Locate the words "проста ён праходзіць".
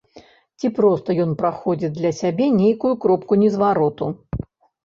0.79-1.93